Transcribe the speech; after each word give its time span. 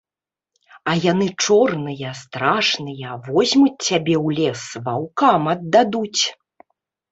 А 0.91 0.95
яны 1.11 1.27
чорныя, 1.45 2.13
страшныя, 2.21 3.07
возьмуць 3.29 3.75
цябе 3.87 4.15
ў 4.25 4.41
лес, 4.41 4.61
ваўкам 4.91 5.41
аддадуць! 5.55 6.23